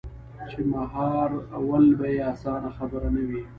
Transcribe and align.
چـې 0.49 0.59
مـهار 0.71 1.29
ول 1.67 1.85
بـه 1.99 2.07
يـې 2.15 2.21
اسـانه 2.31 2.69
خبـره 2.77 3.09
نـه 3.15 3.21
وي. 3.29 3.41